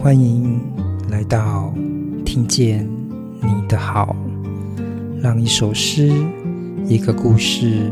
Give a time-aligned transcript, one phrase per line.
[0.00, 0.60] 欢迎
[1.10, 1.74] 来到
[2.24, 2.88] 听见
[3.42, 4.14] 你的好，
[5.20, 6.12] 让一首诗、
[6.86, 7.90] 一个故事、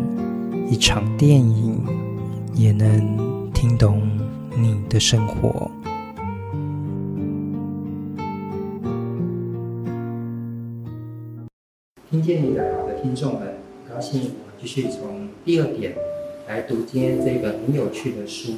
[0.71, 1.85] 一场电影，
[2.55, 4.09] 也能听懂
[4.57, 5.69] 你的生活。
[12.09, 13.43] 听见你的好的听众们，
[13.85, 15.93] 很高兴我们继续从第二点
[16.47, 18.53] 来读今天这本很有趣的书，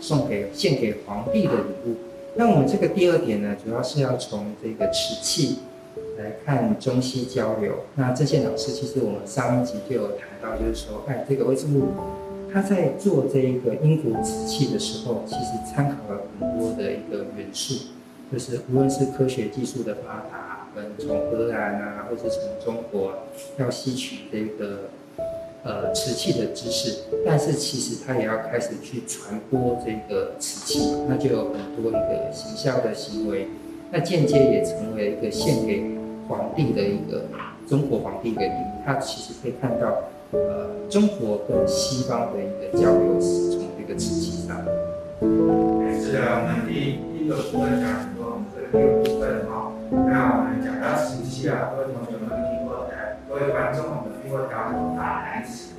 [0.00, 1.96] 送给献给皇帝的礼物。
[2.38, 5.58] 那我们这个第二点呢，主要是要从这个瓷器
[6.16, 7.72] 来看中西交流。
[7.96, 11.88] 那郑宪老师，其实我们上一集就有谈到，就是说，哎，这个魏之武
[12.52, 17.86] 他在做这一个英国瓷器的时候，其实参考了很多的一个元素，
[18.32, 23.14] 就是无论是科学技术的发达，嗯，从荷兰啊，或者从中国
[23.56, 24.90] 要吸取这个。
[25.64, 33.48] 呃，瓷器的知识，但是其实他也要开始去传播这个瓷器，那就有很多一个行销的行为，
[33.90, 35.82] 那间接也成为一个献给
[36.28, 37.24] 皇帝的一个
[37.68, 38.82] 中国皇帝的礼物。
[38.86, 39.98] 他其实可以看到，
[40.30, 44.56] 呃，中国跟西方的一个交流是从这个瓷器上。
[46.00, 52.30] 是的，我们第第一个部分讲很多，我们这个第二部分哈，那我们讲到瓷器啊，各位同学们，
[53.28, 55.74] 各位观众我们听过讲什么大南瓷？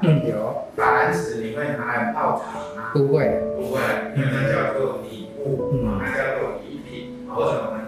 [0.00, 2.92] 嗯，有法兰瓷，你会拿来泡茶吗？
[2.94, 3.80] 不会，不会，
[4.16, 7.84] 因为那叫做礼物，嗯，那叫做礼品，或者我们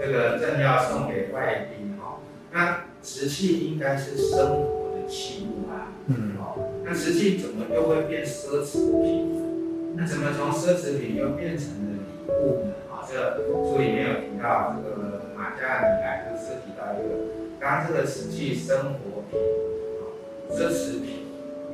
[0.00, 2.18] 这个正要送给外宾哈。
[2.52, 6.54] 那瓷器应该是生活的器物啊，嗯，哦，
[6.84, 9.96] 那瓷器怎么又会变奢侈品？
[9.96, 12.72] 那怎么从奢侈品又变成了礼物呢？
[12.88, 20.02] 啊，这个书里面有提到，这个马加尔尼莱克斯提到一个，当这个瓷器生活品，啊
[20.50, 21.20] 奢侈品。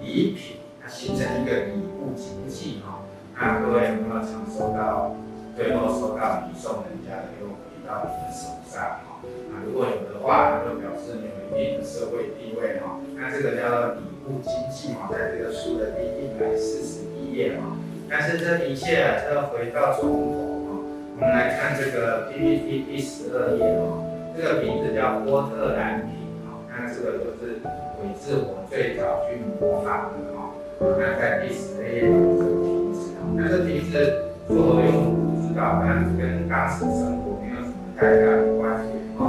[0.02, 3.02] 礼品，它形成一个礼物经济哈。
[3.34, 5.16] 那各位有没有常收到，
[5.56, 7.54] 最后收到你送人家的又回
[7.86, 9.22] 到你的手上哈？
[9.50, 13.00] 那如果有的话，那就表示你有一定的社会地位哈。
[13.16, 17.76] 那这个叫做礼物经济哈，在这个书的第一百四十一页哈。
[18.08, 20.70] 但是这一切啊，就要回到从头哈。
[21.16, 26.10] 我们来看这个 PPT 第十二页啊，这个名字叫波特兰瓶
[26.44, 26.60] 哈。
[26.68, 27.60] 那这个就是。
[27.98, 39.24] 韦志活最早去模仿的哈，那在第十页有这个瓶子，那这瓶子作用不知道，但是跟当时生活没有什么太大的关系哈。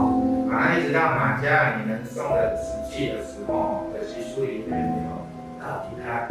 [0.52, 5.24] 啊，一直到马加尔尼们送的瓷器的时候，可惜书里面没有，
[5.64, 6.28] 到底他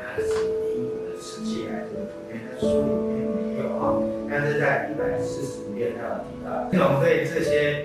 [0.00, 0.32] 拿的是
[0.72, 7.84] 英国的瓷器来这个图片的书里面没有哈，但是在一百四十页他有提到，这种对这些。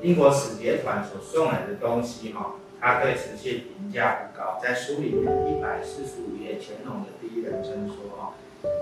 [0.00, 4.58] 英国使节团所送来的东西，哈，他对瓷器评价不高。
[4.62, 8.34] 在书里面一百四十五页，乾隆的第一人称说，哈，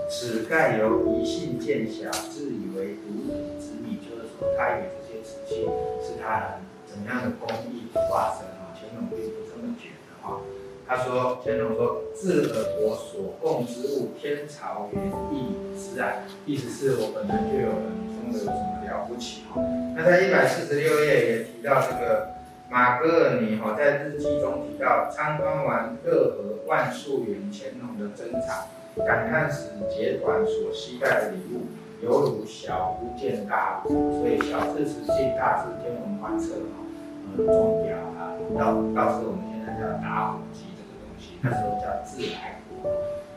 [0.09, 5.65] 此盖由疑信见小，自以为独体之秘，就是说他与这些瓷器
[6.05, 10.39] 是他的怎样的工艺化身，哈，乾隆并不这么觉得，哈。
[10.87, 15.03] 他说，乾隆说，自尔国所供之物，天朝原
[15.33, 19.61] 意之然，意思是我本来就有了，你送的有什么了不起，哈。
[19.95, 22.29] 那在一百四十六页也提到这个
[22.69, 28.67] 马格尔尼哈，在日记中提到参观完热河万树园乾隆的珍藏，
[29.05, 31.67] 感叹使节团所携带的礼物
[32.01, 36.79] 犹如小巫见大巫，所以小字瓷器，大字天文观测哈，
[37.35, 40.63] 呃钟表啊，到到时我们现在叫打火机，
[41.41, 42.91] 那时候叫自来国。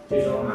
[0.08, 0.50] 据说马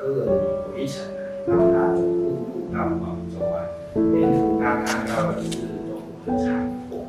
[0.00, 3.64] 格尔尼回程呢，然后他走陆路到广州啊。
[3.96, 7.06] 沿途他看到的是中国的残破，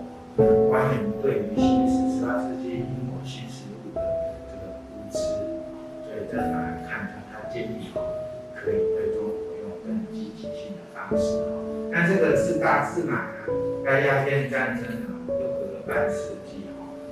[0.69, 3.99] 关于对于写十八世纪英国新事物的
[4.47, 6.53] 这个无知，所以在那
[6.87, 7.99] 看看他建议哈，
[8.55, 11.51] 可以对中国用更积极性的方式哈。
[11.91, 13.49] 但这个自大自满啊，
[13.83, 16.66] 在鸦片战争啊又隔了半世纪，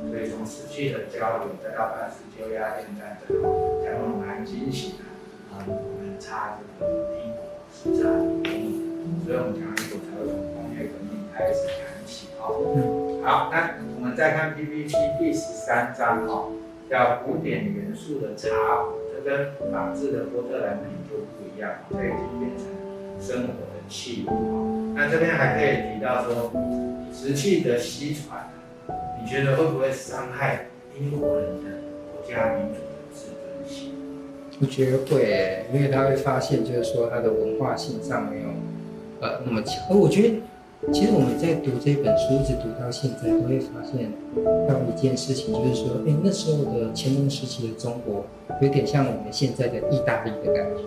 [0.10, 3.50] 所以从瓷器的交流再到半世纪鸦片战争哈，
[3.84, 4.94] 才慢慢惊醒
[5.52, 5.72] 啊，我
[6.02, 7.40] 们差这个英国
[7.72, 8.10] 是差
[8.52, 8.86] 英国。
[9.25, 13.22] 所以我们讲英国才会从工业革命开始谈起哦。
[13.24, 16.51] 好，那我们再看 PPT 第十三章哦，
[16.90, 18.50] 叫古典元素的茶
[18.84, 22.66] 壶，这跟仿制的波特兰瓶就不一样，它已经变成
[23.19, 24.94] 生活的器物哦。
[24.96, 26.51] 那这边还可以提到说，
[27.12, 28.48] 瓷器的稀传，
[29.25, 30.68] 你觉得会不会伤害
[31.00, 31.81] 英国人的
[32.13, 33.92] 国家民族的自尊心？
[34.62, 38.50] 我觉得会，因为他会发现，就是说它的文化性上没有。
[39.22, 39.83] 呃，那么强。
[39.89, 44.12] 而我觉得，其实我们在读这本书，一直读到现在，都会发现
[44.69, 48.24] 到一件事情，就是说，哎，那时候的乾隆时期的中国，
[48.62, 50.83] 有点像我们现在的意大利的感觉。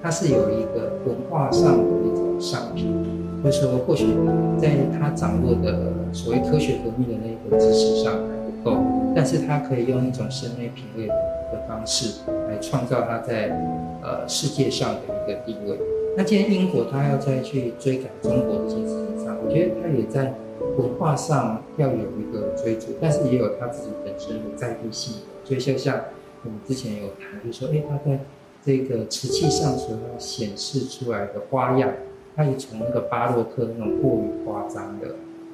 [0.00, 2.86] 它是有一个文化上的一种商品，
[3.42, 4.06] 就是说或许
[4.58, 8.76] 在他掌握的所谓科学革命的那个知识上还不够，
[9.14, 13.48] 但是他可以用一种审美品味的方式来创造他在
[14.02, 15.78] 呃世界上的一个地位。
[16.16, 20.34] 那今天英国他要再去追赶中国的这些事情上，我觉得他也在
[20.76, 25.14] 文化上要有一个追逐，但是也有他自己本身的在地性。
[25.44, 25.98] 所以就像
[26.44, 28.18] 我们之前有谈，就是说，哎，他在
[28.62, 31.90] 这个瓷器上所要显示出来的花样，
[32.36, 35.08] 他也从那个巴洛克那种过于夸张的，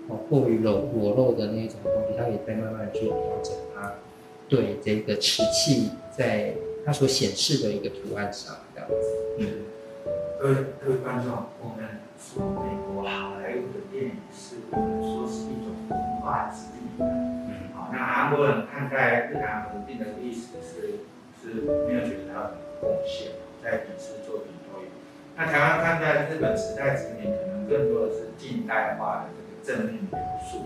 [0.09, 3.95] 哦，过于裸裸露的那种东西，他也在慢慢去调整他
[4.49, 8.95] 对这个瓷器在他所显示的一个图案上，这样子，
[9.39, 9.47] 嗯。
[10.39, 11.33] 各位各位观众，
[11.65, 11.89] 我们
[12.21, 17.01] 说美国好莱坞的电影是，我们说是一种文化之力。
[17.01, 21.01] 嗯，好，那韩国人看待日韩合并的历史是
[21.41, 22.51] 是没有觉得它有
[22.81, 23.33] 贡献，
[23.65, 24.53] 在影视作品。
[25.37, 30.19] 那台湾看待日本时代殖民，可能更多的是近代化的这个正面描
[30.51, 30.65] 述。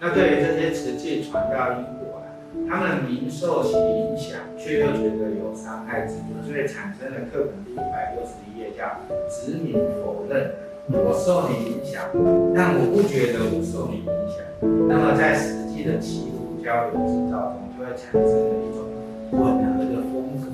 [0.00, 2.26] 那对于这些瓷器传到英国来。
[2.68, 8.98] 他们明受其影响，却又觉得有伤害之处，所以产生了课本第一百六十一页叫
[9.30, 10.50] “殖民否认”。
[10.90, 12.10] 我受你影响，
[12.56, 14.42] 但我不觉得我受你影响。
[14.88, 18.88] 那么在实际的器物交流制造中，就会产生了一种
[19.30, 20.48] 混合的风格。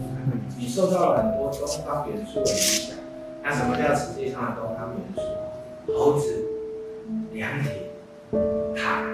[0.58, 2.96] 你受到了很多东方元素的影响。
[3.44, 5.20] 那什么叫实际上的东方元素？
[5.92, 6.42] 猴子、
[7.32, 7.70] 凉亭、
[8.74, 9.04] 塔、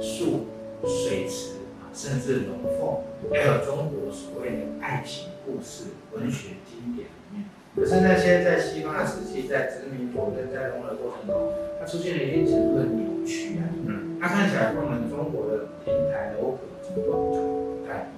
[0.00, 0.46] 树、
[0.86, 1.58] 水池。
[1.90, 3.02] 甚至龙凤，
[3.32, 7.44] 还有中国所谓的爱情故事、文学经典里面，
[7.74, 13.66] 可是那些在西方的时期，在殖民否认、在融合过程中，它出现了一定程度的扭曲啊。
[13.84, 18.17] 嗯，它看起来跟我们中国的亭台楼阁景观不太一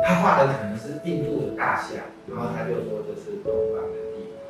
[0.00, 4.40] 他画的可能是印度的大象，然后他就说这是东方的地方。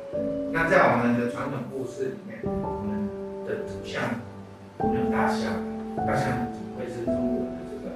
[0.53, 3.09] 那在我们的传统故事里面，我们
[3.45, 4.21] 的图像
[4.79, 5.59] 没有大象，
[6.07, 7.91] 大象怎么会是中国的这个？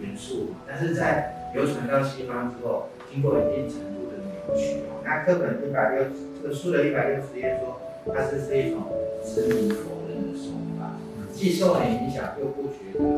[0.00, 4.82] 元素，但是在流传到西方之后，经过一定程度的扭曲。
[5.04, 6.04] 那课本一百六，
[6.40, 7.80] 这个书的一百六十页说，
[8.14, 8.82] 它是是一种
[9.24, 10.71] 殖民否认的手法，
[11.42, 13.10] 既受你影响，又不觉得有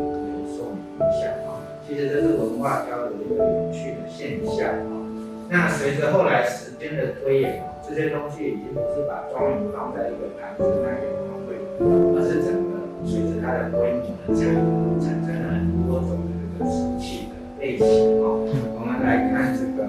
[0.49, 1.61] 受你影响啊。
[1.87, 5.05] 其实这是文化交流一个有趣的现象啊。
[5.51, 11.53] 那随着后来时间的推演啊，这些东西已经不是把庄园放在一个盘子卖给光会，
[12.17, 14.49] 而是整个随着它的规模的产
[15.05, 16.71] 产生了很多种的这个。
[16.71, 17.85] 瓷器的类型
[18.25, 18.41] 啊，
[18.73, 19.85] 我们来看这个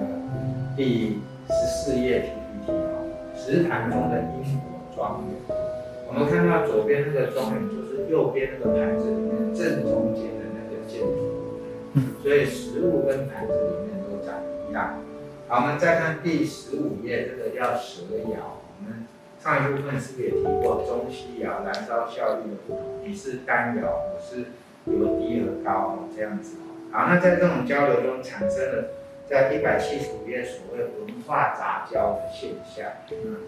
[0.76, 1.16] 第
[1.48, 2.28] 十四页
[2.66, 3.00] PPT 啊，
[3.34, 5.65] 石盘中的英国庄园。
[6.08, 15.00] 我们看到左边那个庄园，就是右边那个盘子里面正中间的那个建筑，所以实物跟盘子里面都长一样。
[15.48, 18.62] 好，我们再看第十五页，这个叫蛇窑。
[18.78, 19.06] 我们
[19.38, 23.00] 上一部分是不是也提过中西窑燃烧效率的不同？
[23.04, 24.46] 你是干窑，我是。
[24.88, 26.58] 由低而高这样子，
[26.92, 28.90] 好，那在这种交流中产生了
[29.28, 32.92] 在一百七十五页所谓文化杂交的现象。
[33.10, 33.38] 嗯，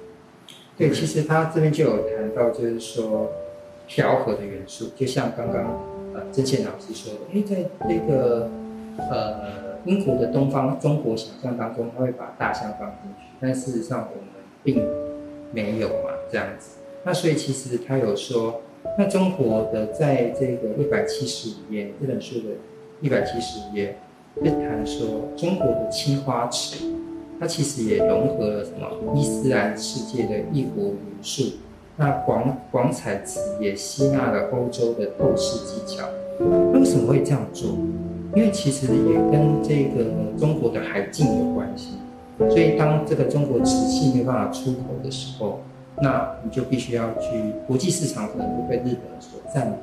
[0.78, 3.32] 对，其实他这边就有谈到，就是说
[3.88, 5.64] 调和的元素，就像刚刚
[6.14, 8.48] 呃曾倩老师说的，因为在那个
[9.10, 14.30] 呃英国的东方中国想象当中，他会把大象放进去，但事实上我们
[14.62, 14.86] 并
[15.52, 16.78] 没有嘛，这样子。
[17.02, 18.62] 那所以其实他有说。
[18.97, 22.54] 那中国的在这个一百七十五页这本书的
[23.00, 23.97] 一百七十五页，
[24.37, 26.85] 就谈说中国的青花瓷，
[27.38, 31.42] 它其实也融合了什么伊斯兰世界的异国元素。
[31.97, 36.04] 那广广彩瓷也吸纳了欧洲的透视技巧。
[36.40, 37.71] 那为什么会这样做？
[38.35, 40.04] 因为其实也跟这个
[40.38, 41.95] 中国的海禁有关系。
[42.38, 45.61] 所以当这个中国瓷器没办法出口的时候。
[46.00, 49.75] 那你就必须要去国际市场，可能会被日本所占领，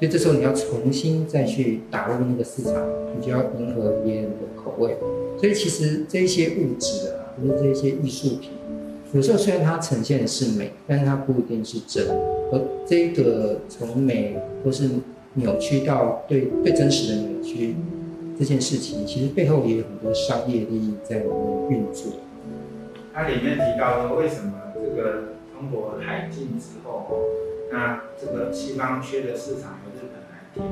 [0.00, 2.72] 所以这时候你要重新再去打入那个市场，
[3.14, 4.96] 你就要迎合别人的口味。
[5.38, 8.52] 所以其实这些物质啊，或者这些艺术品，
[9.12, 12.08] 有时候虽然它呈现的是美，但是它不一定是真。
[12.50, 14.88] 而这个从美或是
[15.34, 17.74] 扭曲到对对真实的扭曲
[18.38, 22.10] 这件事情，其实背后也有很多商业利益在里面运作。
[23.12, 25.24] 它里面提到了，为什么这个？
[25.60, 27.20] 中国海禁之后，
[27.70, 30.66] 那这个西方缺的市场由日本来填。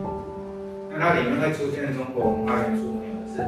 [0.91, 3.43] 那它里面会出现的中国文化元素，没有是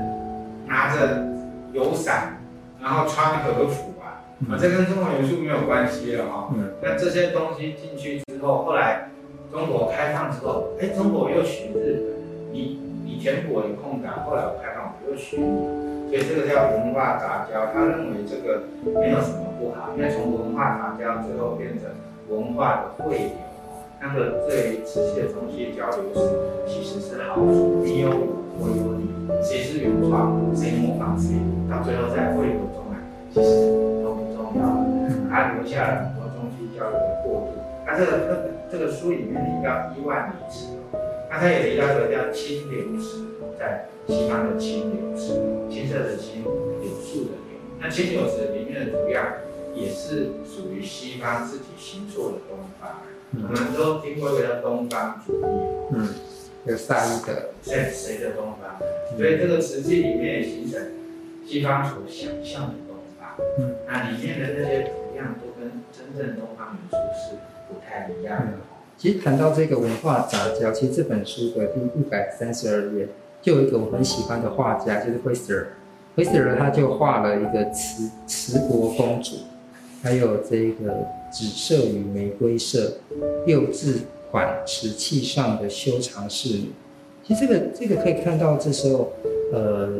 [0.66, 1.26] 拿着
[1.72, 2.38] 油伞，
[2.80, 6.54] 然后穿和服啊，啊，这跟中国元素没有关系了哈。
[6.80, 9.08] 那这些东西进去之后，后来
[9.50, 15.80] 中国开放之后，哎，中国又学日本，你你填补了空档，后来我开放，我又学你。
[16.10, 17.66] 所以这个叫文化杂交。
[17.72, 18.62] 他认为这个
[19.00, 21.86] 没有什么不好，因为从文化杂交最后变成
[22.30, 23.30] 文化的汇流，
[24.00, 26.20] 那个对瓷器的中西交流是
[26.66, 27.82] 其实是好处。
[27.84, 29.10] 你有我，我有你，
[29.42, 31.34] 谁是原创，谁模仿谁，
[31.68, 33.02] 到最后在汇流中来，
[33.34, 33.66] 其实
[34.04, 37.58] 都不重要的，还留下了很多中西交流的过渡。
[37.84, 40.70] 那这个这个这个书里面提到伊万里瓷，
[41.28, 43.26] 那他也提到一个叫青柳瓷，
[43.58, 45.34] 在西方的青柳瓷，
[45.68, 47.58] 青色的青，柳树的柳。
[47.80, 49.20] 那青柳瓷里面的主要
[49.74, 53.02] 也是属于西方自己形作的东方。
[53.32, 55.44] 嗯、我们都听过一个叫东方主义，
[55.92, 56.08] 嗯，
[56.66, 58.76] 有萨义的，谁谁的东方？
[58.80, 60.82] 嗯、所以这个瓷器里面也形成
[61.46, 63.36] 西方所想象的东方。
[63.60, 67.36] 嗯，那里面的这些图样都跟真正东方元素是
[67.68, 68.52] 不太一样的。
[68.54, 68.60] 嗯、
[68.98, 73.06] 其实谈到这个文化杂交，其实这本书的第一百三十二页
[73.40, 75.66] 就有一个我很喜欢的画家，就是惠斯勒。
[76.16, 79.36] 惠斯勒他就画了一个瓷瓷国公主。
[80.02, 82.94] 还有这个紫色与玫瑰色
[83.46, 83.98] 釉质
[84.30, 86.70] 款瓷器上的修长仕女，
[87.22, 89.12] 其实这个这个可以看到，这时候
[89.52, 89.98] 呃，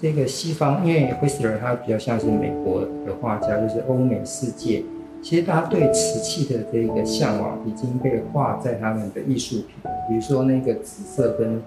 [0.00, 4.82] 这个西方，因为惠斯勒他比较像是美国的画家，就是欧美世界，
[5.20, 9.66] 其实大家对瓷器的这个向往已经被画在他们的艺术品，
[10.08, 11.62] 比如说那个紫色跟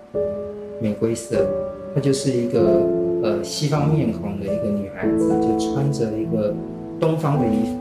[0.81, 1.45] 玫瑰色，
[1.93, 2.81] 它就是一个
[3.21, 6.55] 呃西方面孔的一个女孩子，就穿着一个。
[7.00, 7.77] 东方的衣服，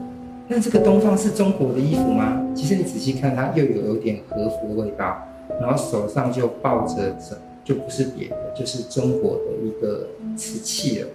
[0.46, 2.40] 那这个东方是中国的衣服吗？
[2.54, 5.22] 其实你仔细看，它又有有点和服的味道，
[5.60, 10.06] 然后手上就抱着着，就不是别的，就是中国的一个
[10.36, 11.08] 瓷器了。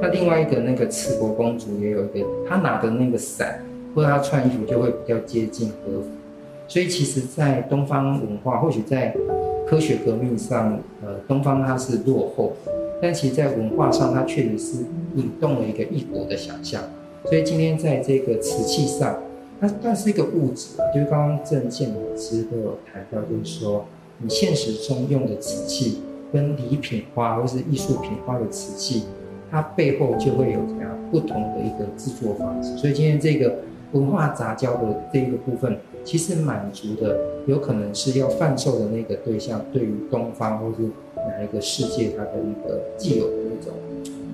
[0.00, 3.60] 那另外一个那个瓷国公主也有一个，她拿的那个伞
[3.94, 6.08] 或者她穿衣服就会比较接近和服。
[6.68, 9.14] 所以其实，在东方文化，或许在
[9.68, 12.52] 科学革命上，呃，东方它是落后，
[13.00, 14.78] 但其实在文化上，它确实是
[15.14, 16.82] 引动了一个异国的想象。
[17.28, 19.20] 所以今天在这个瓷器上，
[19.60, 23.84] 它它是一个物质，就是刚刚郑健老师都有谈到，就是说
[24.18, 26.02] 你现实中用的瓷器
[26.32, 29.02] 跟礼品花或是艺术品花的瓷器，
[29.50, 32.76] 它背后就会有怎样不同的一个制作方式。
[32.76, 33.56] 所以今天这个
[33.92, 43.74] 文化杂交的这一个部分，其实满足的有可能是要贩售的那个对象对于东方或是哪一个世界它的一个既有的那种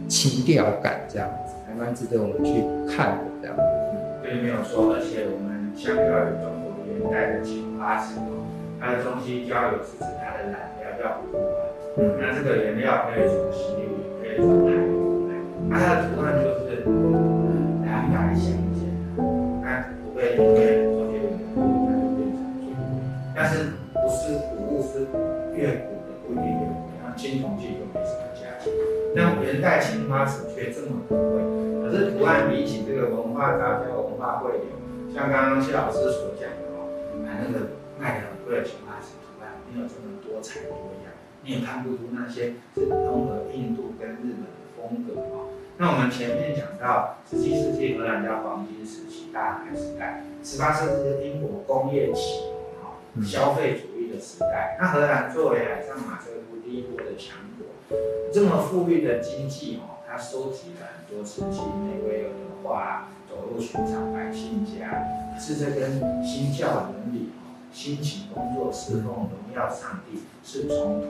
[0.08, 1.51] 情调感这样子。
[1.72, 3.56] 还蛮值得我们去看的，这样。
[3.56, 8.20] 嗯，对，没有说，而且我们相较于中国元代的青花瓷，
[8.78, 11.48] 它的中西交流是指它的染料叫古玩。
[11.96, 13.88] 嗯，那这个原料可以从石榴，
[14.20, 15.40] 也可以从海流来。
[15.68, 18.84] 那它的图案就是，嗯，大家来想一想，
[19.64, 20.36] 那不会
[29.62, 31.16] 代青花瓷却这么贵。
[31.80, 36.90] 可是图案比起这个文化杂交、文化汇流，像刚刚谢老师所讲的哦，
[37.24, 37.66] 买那个
[37.98, 45.48] 卖的很贵的青花瓷图案没有这么多彩多样，你也看不出那些是融合印度跟日本的风格哦。
[45.78, 52.44] 那我们前面讲到十七世纪荷兰叫黄金时期、大航海时代，十八世纪是英国工业起
[52.80, 54.76] 哦，消费主义的时代。
[54.80, 57.66] 那荷兰作为海上马车夫第一波的强国，
[58.32, 60.00] 这么富裕的经济哦。
[60.06, 65.08] 他收集了很多瓷器，梅维尔的画，走入寻常百姓家，
[65.40, 71.06] 是这跟新教伦理哦、辛勤工作、侍奉、荣耀上帝是冲突的。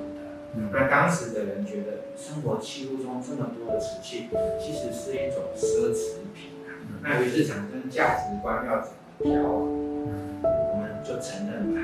[0.55, 4.29] 嗯、那当时的人觉得，生活器物中这么多的瓷器，
[4.61, 6.71] 其实是一种奢侈品啊。
[6.83, 9.33] 嗯、那于是产生价值观要怎么调？
[9.43, 11.81] 嗯、我们就承认吧，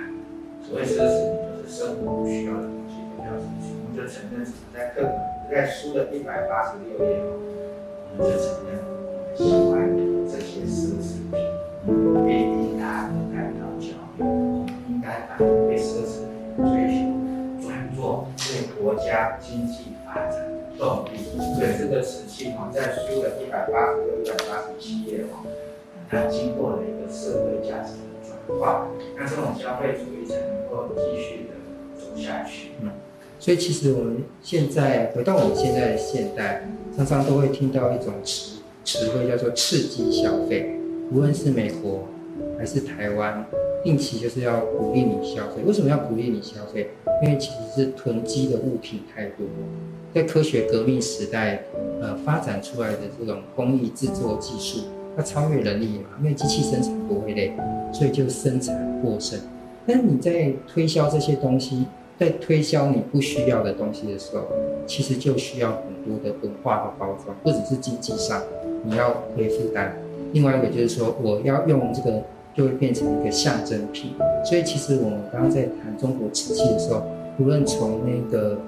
[0.63, 3.75] 所谓奢侈品就是生活不需要的东西，不叫奢侈品。
[3.75, 5.11] 我们就承认什么在课本。
[5.51, 8.95] 在书的一百八十六页，我们就承认我
[9.27, 9.75] 们喜欢
[10.31, 11.35] 这些奢侈品，
[12.25, 12.31] 并
[12.63, 14.23] 应该得到教育，
[14.89, 21.19] 应该把对奢侈品的追求转做对国家经济发展的动力。
[21.57, 25.43] 所以这个瓷器哈，在书的一百八十六、一百八十七页哈，
[26.09, 28.87] 它经过了一个社会价值的转化，
[29.17, 32.73] 那这种消费主义才能够继续的走下去。
[32.83, 32.93] 嗯
[33.41, 40.75] 所以其实我们现在回到我们现在的现代，常常都会听到一种词词汇叫做刺激消费。
[41.13, 42.09] 无论是美国
[42.59, 43.47] 还是台湾，
[43.85, 45.63] 定期就是要鼓励你消费。
[45.65, 46.91] 为什么要鼓励你消费？
[47.23, 49.47] 因为其实是囤积的物品太多。
[50.13, 51.63] 在科学革命时代，
[52.03, 57.53] 呃，发展出来的这种工艺制作技术，它超越人力嘛，因为机器生产不会累，
[57.93, 59.39] 所以就生产过剩。
[59.87, 61.87] 但你在推销这些东西。
[62.19, 64.43] 在推销你不需要的东西的时候，
[64.87, 68.43] 其实就需要很多的文化的包装，不只是经济上
[68.85, 69.97] 你要可以负担，
[70.33, 72.23] 另外一个就是说我要用这个
[72.55, 74.13] 就会变成一个象征品。
[74.45, 77.03] 所以其实我们刚刚在谈中国瓷器的时候，
[77.39, 78.59] 无论从那个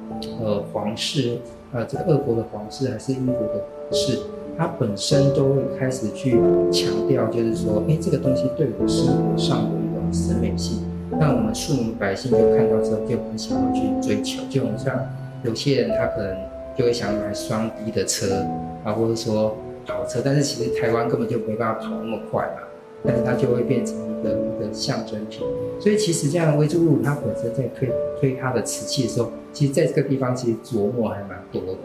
[0.40, 1.38] 呃皇室，
[1.73, 4.19] 呃这个俄国的皇室还是英国的皇室，
[4.57, 6.38] 它本身都会开始去
[6.71, 10.85] 强调，就是说，哎，这个东西对我生活上的一种审美性。
[11.19, 15.09] 那我们庶民百姓就看到之后就很想要去追求，就好像
[15.43, 16.37] 有些人他可能
[16.76, 18.47] 就会想买双 D 的车
[18.85, 22.62] 啊，或者说跑车，但是其实台湾根本就没办法跑那么快嘛，
[23.05, 25.40] 但是它就会变成一个一个象征品。
[25.81, 27.90] 所以其实这样的微珠路它本身在推
[28.21, 31.79] 推它的瓷器的时候，其实在这个地方其实琢磨还蛮多的。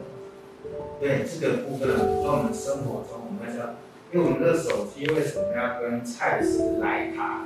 [1.00, 3.74] 对这个部分，在我们生活中，我们要，
[4.14, 7.46] 因为我们的手机为什么要跟蔡司莱卡？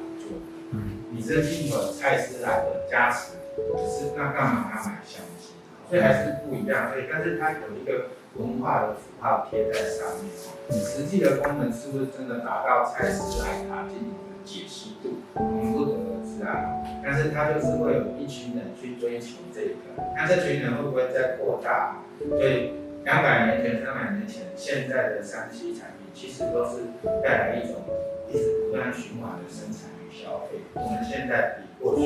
[1.11, 5.57] 你这镜头有蔡司来的加持，可是那干嘛要买相机？
[5.89, 6.91] 所以还是不一样。
[6.91, 10.29] 所以，但是它有一个文化的符号贴在上面。
[10.69, 15.17] 你实际的功能是不是真的达到蔡司来卡镜头的解析度？
[15.33, 16.77] 我们不得而知啊。
[17.03, 19.73] 但是它就是会有一群人去追求这个。
[20.15, 21.97] 那这群人会不会再扩大？
[22.29, 22.73] 所以
[23.03, 26.85] 两百年前、三百年前，现在的三 C 产品其实都是
[27.23, 27.81] 带来一种
[28.29, 29.89] 一直不断循环的生产。
[30.19, 32.03] 消费，我们现在比过去，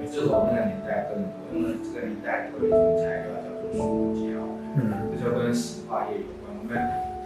[0.00, 4.40] 也就是我们那个年代更多，因为这个年代有一种材料叫做塑胶，
[4.80, 6.48] 嗯，这就跟石化业有关。
[6.56, 6.72] 我们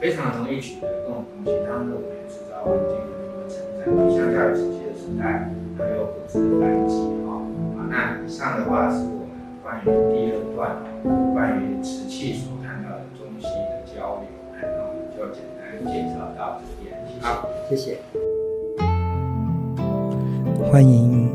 [0.03, 3.95] 非常容易取得这种东西，它们我们也知道环境的一个承载力。
[4.11, 5.47] 相较于瓷器的时代，
[5.79, 6.99] 还有不止单机
[7.31, 7.47] 哈。
[7.79, 10.75] 啊，那以上的话是我们关于第二段
[11.31, 14.27] 关于瓷器所谈到的东西的交流，
[14.59, 16.99] 那我们就简单介绍到这边。
[17.23, 18.30] 好，谢谢。
[20.69, 21.29] 欢迎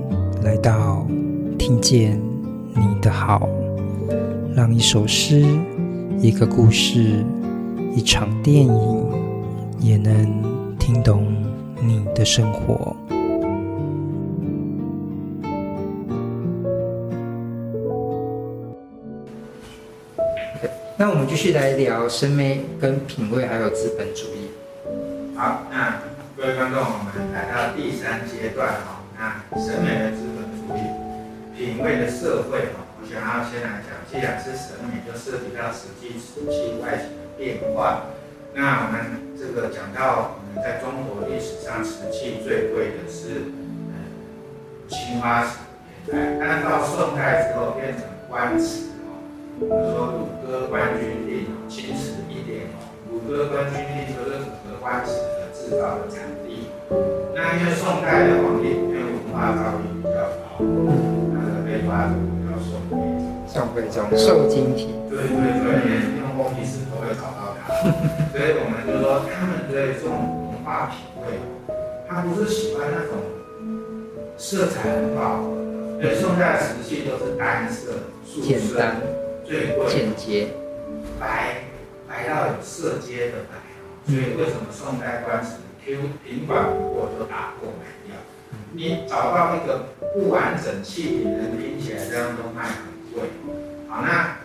[0.43, 1.05] 来到
[1.57, 2.19] 听见
[2.73, 3.49] 你的好，
[4.55, 5.45] 让一首诗、
[6.19, 7.23] 一个故事、
[7.95, 9.11] 一场电影，
[9.79, 11.25] 也能听懂
[11.81, 12.95] 你的生活。
[20.97, 24.49] 那我们继续来聊审美跟品味，还有资本主义。
[25.35, 25.99] 好，那
[26.37, 28.94] 各位观众，我们来到第三阶段哈。
[29.55, 30.83] 审美的资本主义，
[31.55, 38.03] 品味的社会哈，我想要先来讲，既然是审美，就涉及到实际瓷器外形的变化。
[38.53, 43.47] 那我们这个讲到，我们在中国历史上瓷器最贵的是
[43.95, 44.11] 嗯
[44.89, 45.55] 青花瓷
[46.11, 49.23] 年代，但是到宋代之后变成官瓷哦，
[49.57, 56.67] 比如说鲁歌官军令青瓷一点哦，鲁歌官军令就是鲁歌官瓷的制造的产地。
[57.33, 58.83] 那因为宋代的皇帝。
[59.35, 60.63] 他造诣比较高，
[61.35, 62.15] 那个被发的
[62.47, 62.95] 叫宋徽
[63.45, 67.67] 宗，宋徽宗瘦金体，对对对，连用红皮石都会找到他，
[68.31, 70.09] 所以我们就说他们对这种
[70.49, 71.37] 文化品味，
[72.07, 73.19] 他不是喜欢那种
[74.37, 75.55] 色彩很饱和
[75.99, 77.91] 的，因为宋代瓷器都是单色、
[78.25, 78.95] 素色，简单、
[79.45, 80.47] 最贵、简洁、
[81.19, 81.63] 白
[82.07, 83.59] 白到有色阶的白，
[84.07, 87.85] 所以为什么宋代官瓷 Q 平管不过就打过买？
[88.75, 93.29] 你找到那个不完整器品，能拼起来这样都卖很贵。
[93.87, 94.35] 好，那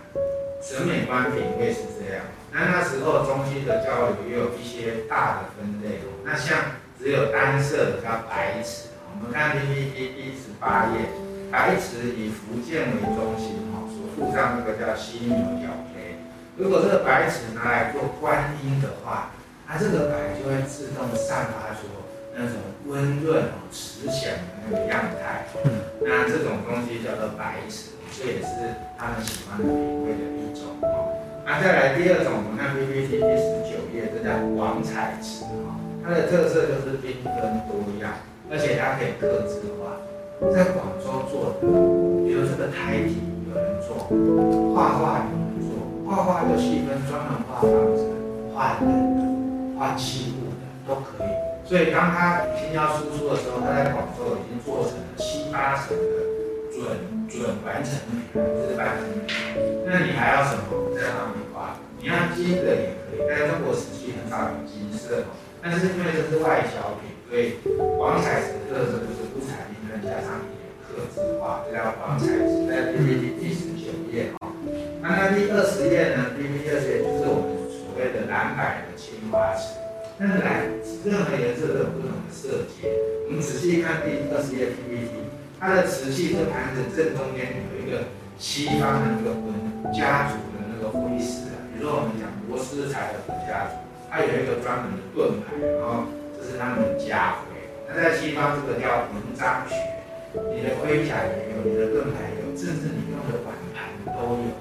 [0.63, 2.23] 审美观品味是这样。
[2.53, 5.99] 那那时候中西的交流也有一些大的分类。
[6.25, 6.59] 那像
[6.97, 8.91] 只有单色的叫白瓷。
[9.13, 11.11] 我们看 PPT 第十八页，
[11.51, 16.15] 白瓷以福建为中心，哈，所附上这个叫犀牛角杯。
[16.57, 19.33] 如果这个白瓷拿来做观音的话，
[19.67, 21.89] 它这个白就会自动散发出。
[22.37, 25.47] 那种温润哦、慈祥的那个样态，
[26.01, 31.15] 那这种东西叫做白瓷，这也是他们喜欢的品味的一种哦。
[31.45, 38.15] 那再来第二种，我们看 PPT 第十九页，这叫广彩瓷哈，它的特色就是缤纷多样，
[38.51, 39.99] 而且它可以刻字化。
[40.55, 41.69] 在广州做的，
[42.25, 44.09] 比如这个胎体有人做，
[44.75, 45.69] 画画有人做，
[46.09, 48.09] 画画就细分专门画房子、
[48.55, 51.50] 画人的、画器物的都可以。
[51.71, 56.27] 所以当他新药输出的时候，他在广州已经做成了七八成的
[56.75, 56.83] 准
[57.31, 59.23] 准完成品，就是半成品。
[59.87, 61.79] 那你还要什么在上面画？
[62.03, 65.31] 你要金的也可以，但是中国瓷器很少有金色。
[65.63, 67.63] 但是因为这是外销品，所以
[67.95, 72.67] 广彩瓷的特色就是不彩缤纷加上一点刻字化，这叫广彩瓷。
[72.67, 74.51] 在 PPT 第十九页哈，
[75.01, 79.79] 那那第二十页呢？PPT 二十页就是我们所谓的蓝白的青花瓷。
[80.21, 80.69] 但是来，
[81.03, 82.93] 任何颜色都有不同的色阶。
[83.25, 85.17] 我们仔细看第二十页 PPT，
[85.59, 89.49] 它的瓷器这盘子正中间有一个西方的那个文
[89.89, 93.81] 家族的那个徽饰啊，比如说我们讲罗斯柴尔德家族，
[94.13, 97.57] 它有一个专门的盾牌，然后这是他们的家徽。
[97.89, 99.73] 那在西方这个叫纹章学，
[100.53, 104.53] 你的盔甲也有，你的盾牌也有，甚至你用的碗盘都有。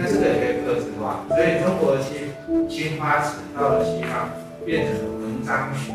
[0.00, 2.32] 那这个也可以客制化，所以中国的青
[2.72, 4.32] 青花瓷到了西方
[4.64, 5.92] 变成了纹章学，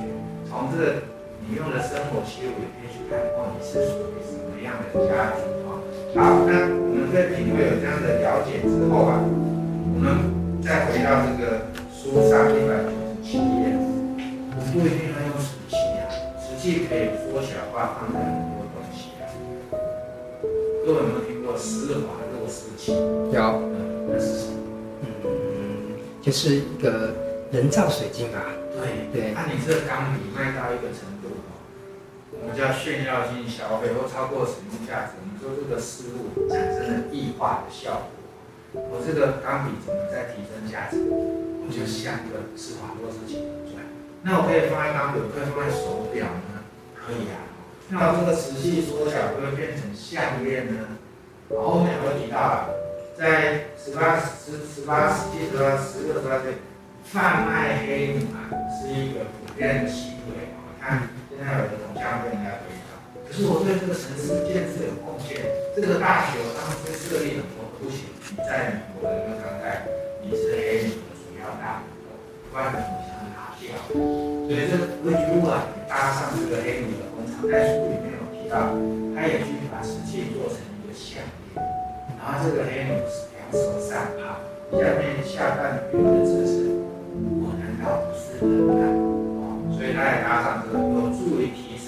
[0.47, 0.93] 从这个
[1.41, 5.81] 你用的生活器物也可以去看，哦，你是属于什么样的家庭啊？
[6.13, 13.73] 好，那我们对品味有这样的了解之后啊，我们再回到这个书上一百九十七页，
[14.53, 16.05] 我不一定要用瓷器啊，
[16.37, 19.25] 瓷器可以缩小化，放在很多东西啊。
[20.85, 22.93] 各位有没有听过施华洛世奇？
[22.93, 23.65] 有。
[24.11, 24.57] 那是什么？
[25.25, 27.13] 嗯，就是一个
[27.51, 28.45] 人造水晶吧。
[28.71, 29.33] 对对。
[29.33, 31.41] 那、啊、你这个钢笔卖到一个程度，
[32.31, 38.09] 我们叫炫耀性消费或超过使用价值，你说这个事物产生了异化的效
[38.71, 41.01] 果，我这个钢笔怎么在提升价值？
[41.09, 43.83] 我就像一个施华洛世奇出来。
[44.21, 46.61] 那我可以放在钢笔，我可以放在手表呢？
[46.93, 47.49] 可以啊。
[47.89, 51.01] 那我这个瓷器缩小，会不会变成项链呢？
[51.49, 52.69] 然后后面我提到了。
[53.19, 56.55] 在十八、十、十八世纪、十八、十六、十八岁，
[57.11, 60.53] 贩卖黑奴啊，是一个普遍的行为。
[60.61, 65.41] 我看现在有的铜像被人家推倒，可是我对这个城市建设有贡献。
[65.73, 69.89] 这个大学当时设立很多凸起，你在美国的那个当代，
[70.21, 72.13] 你是黑奴的主要大股东，
[72.53, 73.73] 不然你想拿掉。
[73.89, 78.69] 所以这个维吉乌啊，搭上这个黑奴的工厂，在书里面有提到，
[79.17, 81.57] 他也去把瓷器做成一个项链。
[82.21, 84.37] 然后这个黑奴是两手散抛，
[84.77, 86.78] 下面下半部分的姿势，
[87.81, 89.77] 我难道不是？
[89.77, 91.87] 所以它也打上这个，有助于提升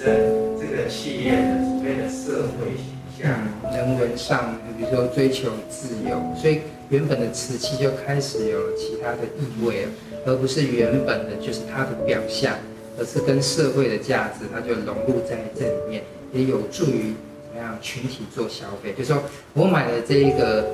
[0.58, 2.84] 这个企业的所谓的社会形
[3.20, 3.28] 象。
[3.72, 9.90] 人文上，比如说追求自由，所以原本的瓷器就开始有了其他的意味了，
[10.26, 12.54] 而不是原本的就是它的表象，
[12.98, 16.02] 而是跟社会的价值，它就融入在这里面，
[16.32, 17.14] 也有助于。
[17.52, 20.64] 怎么样群体做消费，就是说我买了这一个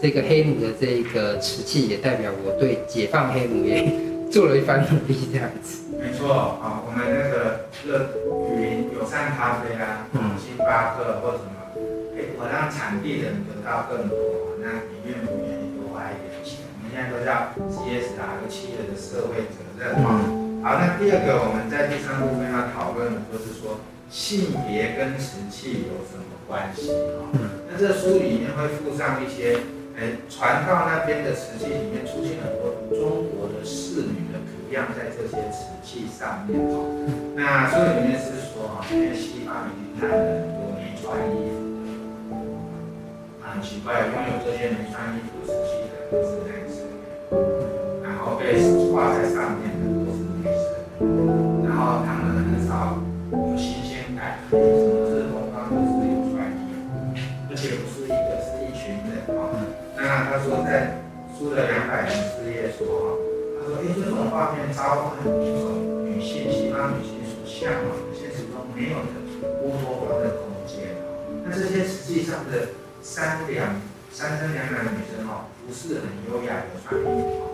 [0.00, 3.82] 这个黑奴的这一个瓷器，也代表我对解放黑奴也
[4.30, 5.84] 做了一番努力，这样子。
[5.98, 8.14] 没错啊，我们那个乐
[8.48, 11.74] 雨林友善咖啡啊，嗯，星巴克或什么，
[12.14, 14.16] 哎，我让产地人得到更多，
[14.62, 16.64] 那你愿不愿意多花一点钱？
[16.76, 19.96] 我们现在都叫 CSR，企业的社会责任。
[19.96, 23.80] 嗯，好，那第二个我们在第三部分要讨论的就是说。
[24.10, 27.28] 性别跟瓷器有什么关系啊？
[27.70, 29.58] 那这书里面会附上一些，
[29.98, 36.86] 哎，传到那边的瓷器里面出现很多中国的仕女的图样在这些瓷器上面哦。
[37.34, 42.30] 那书里面是说哈，因为西方已经看了很多没穿衣服，
[43.42, 46.86] 很奇怪，拥有这些没穿衣服瓷器的都是男生，
[48.04, 48.54] 然后被
[48.94, 53.98] 画在上面的都是女生，然后他们很少有新鲜。
[54.18, 54.38] 感
[60.38, 61.02] 他说在
[61.36, 63.18] 书的两百零四页说哈，
[63.58, 69.18] 他说哎，这种画面召唤一种女性，西方女性所向往的现实中没有的
[69.64, 70.94] 乌托邦的空间。
[71.44, 72.68] 那这些实际上的
[73.02, 77.50] 三两三生两两女生哦，不是很优雅的穿衣服，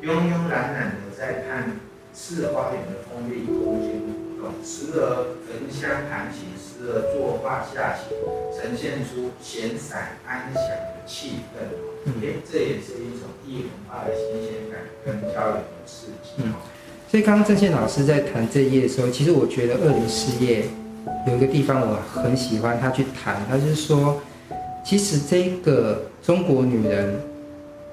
[0.00, 1.72] 慵慵懒懒的在看
[2.12, 4.07] 四花园的封闭空间。
[4.64, 8.14] 时而焚香弹琴，时而作画下棋，
[8.54, 11.64] 呈现出闲散安详的气氛。
[12.04, 12.12] 嗯，
[12.50, 16.42] 这也是一种异文化的新鲜感跟交流的刺激。
[16.42, 16.54] 嗯，
[17.10, 20.64] 所以刚刚郑宪老师在谈这一页的时候，其实我觉得二零四页
[21.26, 24.20] 有一个地方我很喜欢他去谈，他就是说，
[24.84, 27.20] 其实这个中国女人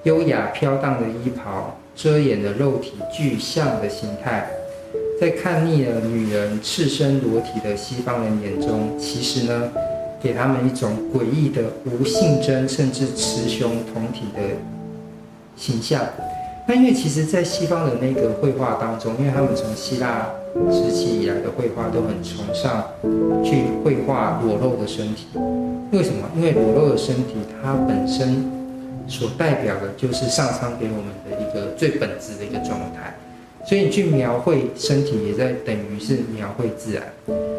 [0.03, 4.49] 优雅飘荡的衣袍，遮掩的肉体具象的形态。
[5.19, 9.71] 在看腻了女人赤身裸体的西方人眼中，其实呢，
[10.21, 14.41] 给他们一种诡异的无性征甚至雌雄同体的
[15.55, 16.01] 形象。
[16.67, 20.27] 那因为其实，在西方的那个绘画当中，因为他们从希腊
[20.69, 22.83] 时期以来的绘画都很崇尚
[23.43, 25.27] 去绘画裸露的身体。
[25.91, 26.27] 为什么？
[26.35, 28.43] 因为裸露的身体，它本身
[29.07, 33.15] 所代表的就是上苍给我们的一个最本质的一个状态。
[33.67, 37.03] 所以你去描绘身体，也在等于是描绘自然。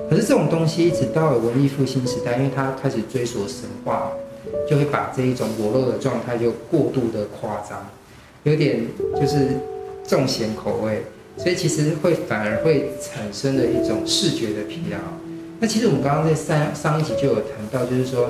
[0.08, 4.12] 可是这种东西一直到了文艺复兴时代，因为它开始追索神话，
[4.70, 7.84] 就会把这一种裸露的状态就过度的夸张，
[8.44, 8.86] 有点
[9.20, 9.48] 就是
[10.06, 11.02] 重咸口味，
[11.36, 14.98] 所以其实会反而会产生了一种视觉的疲劳。
[15.58, 18.28] 那其实我们刚刚在上上一集就有谈到，就是说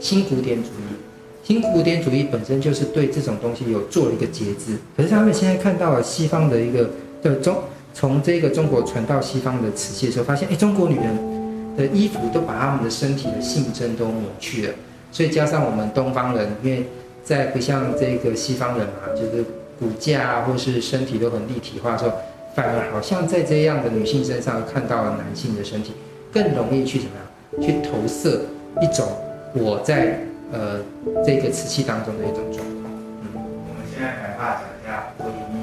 [0.00, 0.96] 新古典主义，
[1.46, 6.90] 新古典主义本身就是对这种东西有做了一个节制，可是他们现在看到了西方的一个
[7.22, 7.56] 的中，
[7.94, 14.74] 从这个中国传到西方的瓷器的时候，发现哎，中国女人的衣服都把她们的身体的性征都抹去了，
[15.12, 16.84] 所以加上我们东方人，因为
[17.22, 19.44] 在不像这个西方人嘛，就是
[19.78, 22.10] 骨架啊或是身体都很立体化的时候，
[22.56, 25.92] 反而好像在这样的女性身上看到了男性的身体，
[26.32, 27.62] 更容易去怎么样？
[27.64, 28.40] 去投射
[28.82, 29.06] 一种
[29.54, 30.80] 我在呃
[31.24, 32.92] 这个瓷器当中的一种状况。
[33.22, 35.54] 嗯，我们现在白话讲叫“闺蜜”，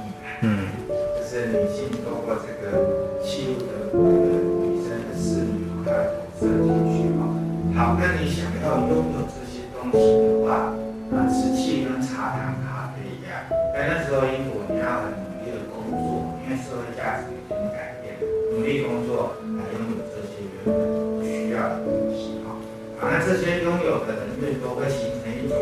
[0.42, 4.02] 嗯，就是女性透过这个器物的这个
[4.64, 7.22] 女生的侍女，把它投射进去啊。
[7.76, 9.94] 好，那你想要拥有这些东西
[23.26, 25.56] 这些拥有的人越多，会形成一种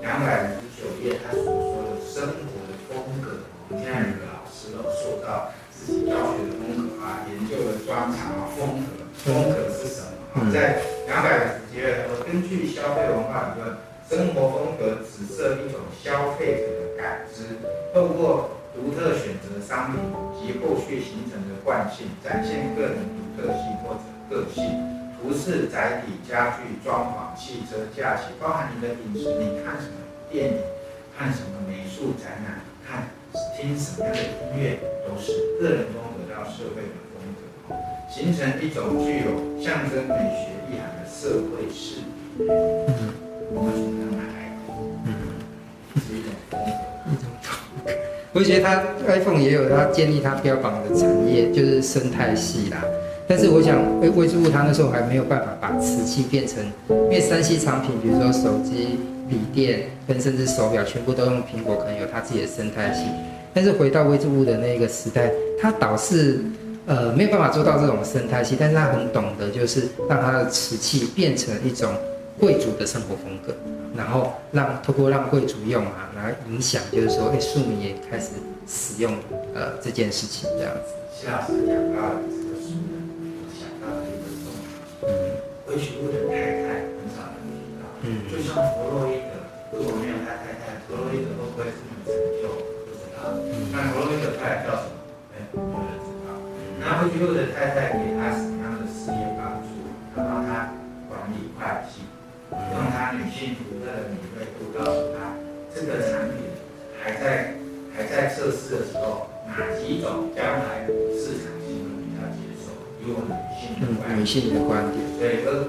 [0.00, 3.42] 两百五十九页他所说的生活的风格。
[3.68, 10.52] 我们现在有个老师都受到自己教学的风格啊，研究的专长啊，风格，风格是什么？
[10.54, 13.74] 在两百五十几页，我根据消费文化理论。
[14.10, 17.58] 生活风格指涉一种消费者的感知，
[17.94, 20.00] 透过独特选择商品
[20.34, 24.99] 及后续形成的惯性，展现个人独特性或者个性。
[25.20, 30.58] 服饰、载体、家具、装潢、汽车、假期，包含你的饮食，你看什么电影，
[31.16, 33.08] 看什么美术展览，看
[33.56, 37.40] 听什么样的音乐，都是个人风格到社会的风格，
[38.10, 42.00] 形成一种具有象征美学意涵的社会视
[42.38, 42.46] 野。
[43.52, 44.00] 我们。
[48.32, 52.82] 我觉得它 iPhone 也有它建立它标榜的产业，就是生态系啦。
[53.30, 63.04] 但是我想，诶，威之物它那时候还没有办法把瓷器变成，因为三 C 产品，比如说手机、笔电跟甚至手表，全部都用苹果，可能有它自己的生态系。
[63.54, 65.30] 但是回到微之物的那个时代，
[65.62, 66.40] 它倒是
[66.86, 71.88] 呃没有办法做到这种生态系，但是它很懂得，就是让它的瓷器变成一种
[72.40, 73.54] 贵族的生活风格。
[73.96, 78.30] 然后让透过让贵族用啊，来影响就是说，哎，庶民也开始
[78.66, 79.12] 使用
[79.54, 80.94] 呃这件事情这样子。
[81.14, 82.10] 谢老师讲到
[85.70, 89.38] 威居物的太太很少人提到，嗯，就像弗洛伊德，
[89.70, 92.10] 如果没有他太太，弗洛伊德会不会这么成
[92.42, 92.50] 就？
[92.82, 93.30] 不知道。
[93.70, 94.98] 那弗洛伊德太太叫什么？
[95.30, 96.34] 哎，没有人知道。
[96.82, 99.70] 那威居物的太太给他什么样的事业帮助？
[100.10, 100.74] 他帮他
[101.06, 102.02] 管理会计。
[102.50, 105.38] 用他女性独特的敏锐度告诉他，
[105.70, 106.50] 这个产品
[106.98, 107.54] 还在
[107.94, 111.54] 还在测试的时候，哪几种将来市场
[113.18, 113.26] 女
[113.58, 115.66] 性的观点，女性的观点，所以说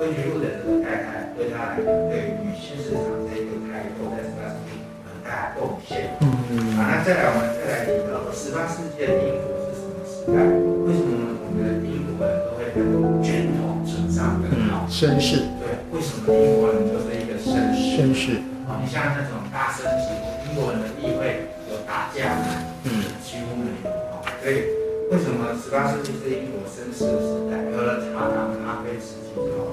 [0.00, 6.16] 温菊路的这个太太对他来讲，对于女性市场这一个开拓在十八世纪很大贡献。
[6.20, 6.76] 嗯嗯。
[6.78, 10.38] 好，那再来我们再来提到十八世纪的英国是什么时代？
[10.86, 12.78] 为什么我们的英国人都会很
[13.22, 15.44] 卷头崇尚更好绅士？
[15.60, 17.78] 对为什么英国人就是一个绅士？
[17.98, 20.14] 绅士啊，你像那种大绅级，
[20.48, 22.46] 英国人的议会有打架吗？
[22.84, 24.22] 嗯，几乎没有啊。
[24.42, 24.62] 所以
[25.08, 27.64] 为什么十八世纪是英国绅士时代？
[27.72, 29.72] 有了茶汤咖啡时期之后，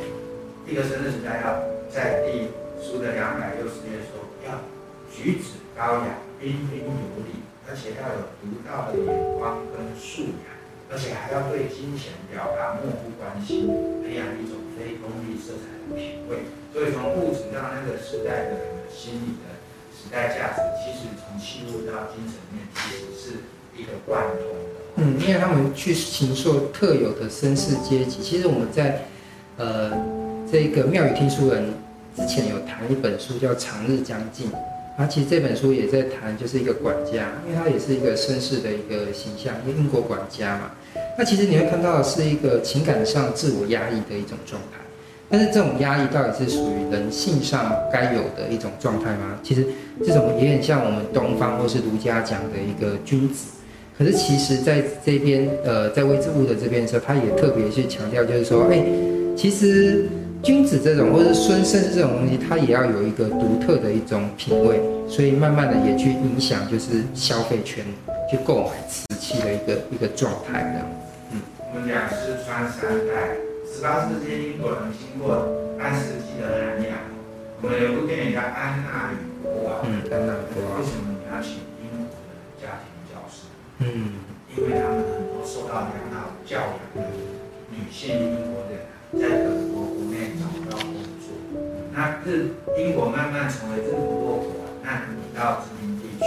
[0.64, 1.60] 一个绅士时代要
[1.92, 2.48] 在第
[2.80, 4.64] 书的两百六十页说，要
[5.12, 10.48] 举止高雅、彬彬有礼，而且要有独到的眼光跟素养，
[10.88, 13.68] 而且还要对金钱表达漠不关心，
[14.08, 16.00] 培养一种非功利色彩的。
[16.00, 19.60] 品味，所以从物质到那个时代的人的心理的
[19.92, 23.44] 时代价值，其实从器物到精神面，其实是
[23.76, 24.75] 一个贯通的。
[24.98, 28.24] 嗯，因为他们去形塑特有的绅士阶级。
[28.24, 29.02] 其实我们在
[29.58, 29.92] 呃
[30.52, 31.74] 这个妙语听书人
[32.16, 34.48] 之前有谈一本书叫《长日将近》，
[34.98, 40.72] 啊，其实这本书也在谈就是一个管家，因为他也是一个绅士的一个形象，因为英国管家嘛。
[41.18, 44.80] 那其实你会看到是一个情感上自我压抑的一种状态。
[45.28, 49.40] 但是这种压抑到底是属于人性上该有的一种状态吗？
[49.44, 49.66] 其实
[50.06, 53.48] 这种也很像我们东方或是儒家讲的一个君子。
[53.98, 58.84] 可是其实在这边，呃，在威之物的这边的时候，他也特别去强调，就是说，哎，
[59.38, 60.06] 其实
[60.44, 67.86] 君子这种或者是孙绅士这种东西，他也要有一个独特的一种品味，所以慢慢的也去影响，就是消费圈
[68.30, 70.88] 去购买瓷器的一个一个状态这样。
[71.32, 71.42] 嗯，
[71.74, 73.38] 我们讲是穿三代。
[73.76, 76.96] 十八世纪英国人经过半世纪的涵养，
[77.62, 79.84] 我们有部电影叫《安娜与国王》。
[79.88, 80.80] 嗯，安娜与国王。
[80.80, 81.65] 为什么你要请英国的家庭教师？
[83.80, 84.24] 嗯，
[84.56, 87.12] 因为他们很多受到良好教养的
[87.70, 88.88] 女性英国人，
[89.20, 91.36] 在德国国内找不到工作。
[91.92, 96.24] 那日英国慢慢成为日不落国，那你到殖民地区，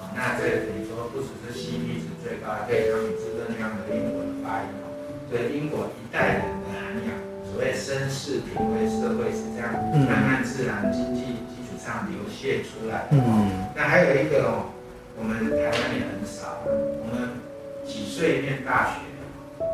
[0.00, 4.92] 啊，那这等于说不只是 CP 值最高，还可以让你知道那样的英文发音哦。
[5.30, 7.16] 所以英国一代人的涵养，
[7.48, 9.72] 所谓绅士品味社会是这样
[10.04, 13.16] 慢慢自然经济基础上流泻出来的。
[13.16, 14.75] 嗯，那还有一个哦，
[15.18, 17.40] 我们台湾也很少，我们
[17.84, 19.00] 几岁念大学？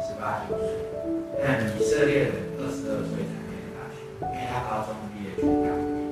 [0.07, 0.71] 十八九岁。
[1.43, 6.07] 但以色列人二十二岁才念大学，因为他高中毕业就当兵，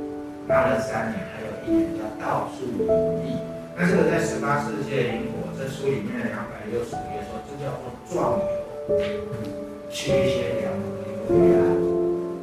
[0.50, 2.82] 当了三年，还有一年叫到处游
[3.22, 3.38] 历。
[3.78, 8.98] 那这个在十八世纪英国，这书里面两百六十页说，这叫做壮游，
[9.88, 11.62] 去一些两国游学啊，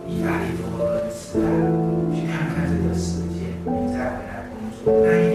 [0.08, 1.52] 意大利多伦斯啊，
[2.16, 5.04] 去看看这个世界，你再回来工作。
[5.04, 5.27] 那一，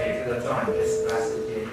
[0.00, 1.66] 以这个状元在十八世纪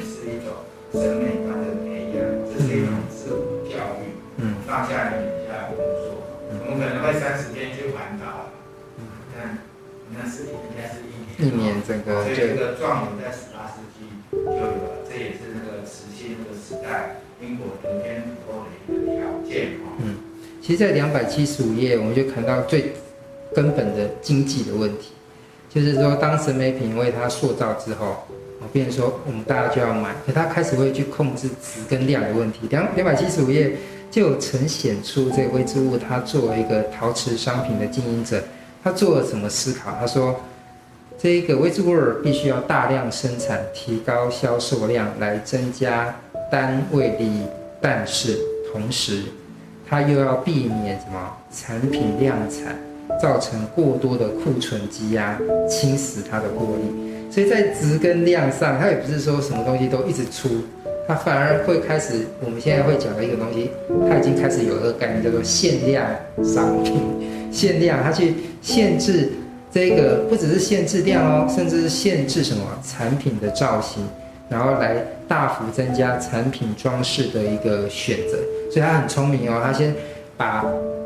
[0.00, 0.52] 是一种
[0.92, 7.12] 审美观的培养，这是一种自我教育，嗯，放下你一下无所，我们可能会。
[7.18, 8.50] 三十天去环岛，
[8.98, 9.58] 嗯，看，
[10.10, 19.92] 那是应该是一年，一年整个，所以这个状元在十八世纪就有了，这也是那个瓷器那个时代英国得天独厚的一个条件哦。
[20.02, 20.16] 嗯，
[20.60, 22.92] 其实，在两百七十五页，我们就看到最
[23.54, 25.12] 根本的经济的问题，
[25.68, 28.16] 就是说，当审美品为它塑造之后，
[28.60, 32.60] 我，变说我们大家就要买，可他开始会去控制值跟量的问题。
[32.70, 33.76] 两两百七十五页。
[34.12, 38.44] 就呈现出这个隈之物，他作为一个陶瓷商品的经营者，
[38.84, 39.96] 他做了什么思考？
[39.98, 40.38] 他说，
[41.18, 46.14] 这一个隈之物必须要大量生产，提高销售量来增加
[46.50, 47.46] 单位利益，
[47.80, 48.38] 但是
[48.70, 49.22] 同时，
[49.88, 52.76] 他又要避免什么产品量产
[53.20, 57.30] 造成过多的库存积压，侵蚀它的获利。
[57.30, 60.48] 所以在值跟量上，它也不是说什么东西都一直出。
[61.08, 63.70] 它反而会开始，我们现在会讲的一个东西，
[64.08, 66.06] 它已经开始有一个概念叫做限量
[66.44, 67.02] 商品，
[67.50, 69.30] 限量，它去限制
[69.72, 74.06] 这个，不只是限制量哦，甚至是限制什么产品的造型，
[74.48, 74.96] 然后来
[75.26, 78.38] 大幅增加产品装饰的一个选择。
[78.70, 79.92] 所以它很聪明哦，它先
[80.36, 80.64] 把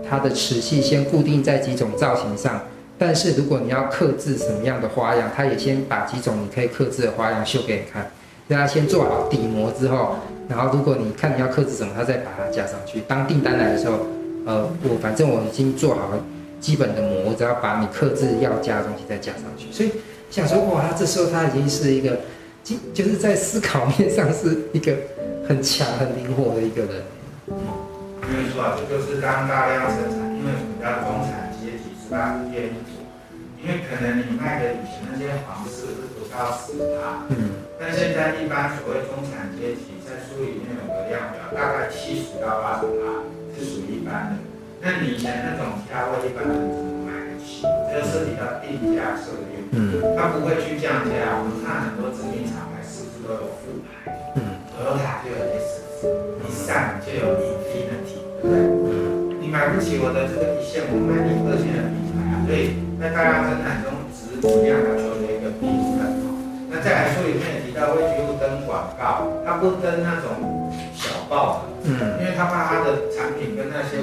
[0.09, 2.61] 它的瓷器先固定在几种造型上，
[2.99, 8.11] 但是如果你要刻制什么样的花样，它也先把几种你可以刻制的花样秀给你看。
[8.49, 13.01] 让他先做好底模之后，然后如果你看你要刻制什么，他再把它加上去。
[13.09, 14.07] 当订单来的时候，
[14.47, 16.25] 呃，我反正我已经做好了
[16.61, 19.67] 基本的模，我只要把你刻制要加的东西再加上去。
[19.73, 19.91] 所以
[20.31, 22.21] 想说，哇，他这时候他已经是一个，
[22.63, 24.95] 就就是在思考面上是一个
[25.49, 27.03] 很强、很灵活的一个人。
[28.27, 32.35] 嗯，因为说啊，这就是当大量生产，因为什么叫中产阶级是吧？
[32.51, 32.99] 愿意做，
[33.63, 37.63] 因为可能你卖的以前那些皇室是不到十趴，嗯。
[37.79, 43.21] 但现在一般所谓中产阶级，在书里面有个量表，大概七十到八十趴
[43.53, 44.41] 是属于一般的。
[44.81, 47.63] 那你以前那种价位，一般人怎么买得起？
[47.93, 49.61] 这就涉及到定价策略。
[49.77, 51.37] 嗯，他不会去降价。
[51.37, 54.09] 我们看很多知名厂牌，是不是都有副牌？
[54.41, 56.09] 嗯，Toyota 就有 S 字，
[56.41, 58.16] 日上就有 Infiniti，对
[59.77, 59.85] 不对？
[59.85, 62.35] 嗯，你买不起我的这个一线，我卖你二线的品牌啊。
[62.49, 65.69] 所以在大家生产中，质量要求的一个平
[66.01, 66.01] 衡。
[66.69, 74.03] 那再来书里面也提到，隈之物登广告，他不登那种小报的，嗯，因为他怕他的产品跟那些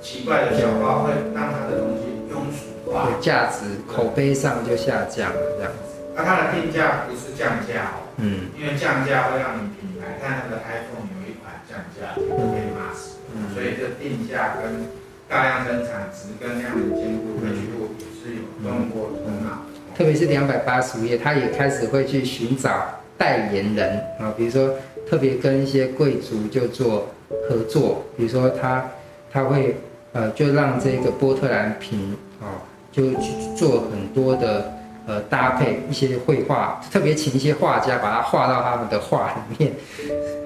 [0.00, 6.00] 奇怪的小报会让他的东西庸俗化，价值口碑上就下降了这样子。
[6.16, 14.88] 那它的定价不是降价哦，嗯，因为降价会让你品牌看那个 iPhone 有一款降价就被骂死，嗯，所以这定价跟
[15.30, 17.86] 大量生产质跟量的兼顾，隈之物
[18.20, 19.62] 是有动过头脑。
[19.96, 24.74] 特别是两百八十五页，他也开始会去寻找代言人啊，比如说
[25.08, 27.06] 特别跟一些贵族就做
[27.48, 28.84] 合作，比如说他
[29.30, 29.76] 他会
[30.12, 32.58] 呃就让这个波特兰瓶啊，
[32.90, 34.72] 就去做很多的
[35.06, 39.72] 呃搭配，一些绘画，特别请一些画家把它画到他们的画里面，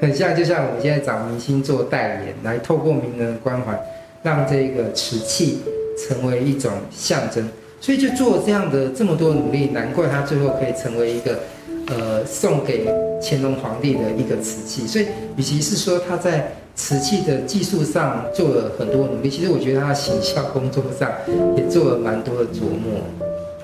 [0.02, 3.72] 很像就像我们现在找明星做代言，来透过名人的关怀，
[4.24, 5.60] 让这个瓷器
[5.96, 7.48] 成为一种象征。
[7.80, 11.38] 所以就做这样的这么多努力，难怪他最后可以成为一个，
[11.86, 12.88] 呃，送给
[13.22, 14.86] 乾隆皇帝的一个瓷器。
[14.86, 15.06] 所以，
[15.36, 21.12] 与其是说他在瓷器的技术上做了很多努力，其实我觉得他行销工作上
[21.56, 23.04] 也做了蛮多的琢磨。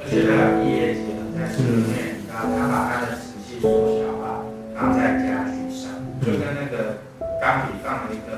[0.04, 1.00] 就是他的业绩
[1.34, 3.66] 在书里面，他把他的瓷器缩
[3.98, 4.44] 小化，
[4.76, 5.88] 放在家具上，
[6.20, 7.00] 就跟那个
[7.40, 8.29] 钢笔放一个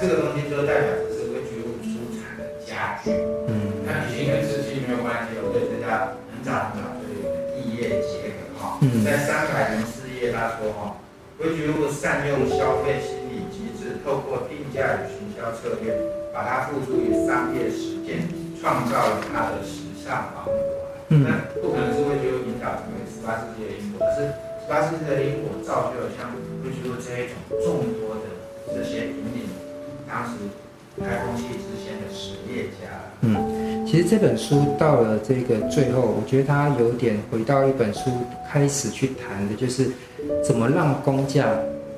[0.00, 3.12] 这个东西就代表的是微居物出产的家具。
[3.52, 7.28] 嗯，那已经跟瓷器没有关系，我对人家很早很早就有
[7.60, 8.80] 异业结合哈。
[8.80, 10.96] 嗯，在三百零四页他说哈，
[11.44, 15.92] 微居物善用消费心理机制，透过定价与行销策略，
[16.32, 18.24] 把它付诸于商业实践，
[18.56, 20.56] 创造了它的时尚王国。
[21.12, 24.32] 嗯，那不可能是规矩路引导成为十八世纪的英国，可是
[24.64, 26.32] 十八世纪的英国造就了像
[26.64, 28.32] 规矩路这一种众多的
[28.72, 29.44] 这些引领
[30.10, 30.32] 当时
[31.00, 32.90] 台风气之先的实业家。
[33.22, 38.10] 嗯，其实这本书到了这个最后，我觉得它有点回到一本书
[38.50, 39.90] 开始去谈的，就是。
[40.44, 41.48] 怎么让工匠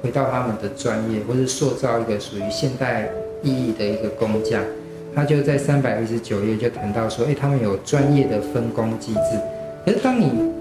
[0.01, 3.11] 回到他们的专业，或是塑造一个属于现代
[3.43, 4.63] 意义的一个工匠？
[5.13, 9.21] 他就在三百一十九页就谈到说，诶，他们有专业的分工机制。
[9.85, 10.53] 可是当你